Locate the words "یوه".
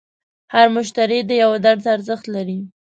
1.43-1.57